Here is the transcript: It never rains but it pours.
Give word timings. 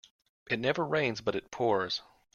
It 0.49 0.57
never 0.57 0.83
rains 0.83 1.21
but 1.21 1.35
it 1.35 1.51
pours. 1.51 2.01